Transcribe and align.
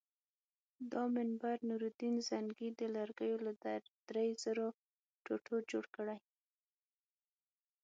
دا 0.91 1.03
منبر 1.15 1.57
نورالدین 1.69 2.15
زنګي 2.29 2.69
د 2.79 2.81
لرګیو 2.95 3.37
له 3.45 3.51
درې 4.09 4.27
زرو 4.43 4.67
ټوټو 5.25 5.55
جوړ 5.71 5.85
کړی. 5.95 6.17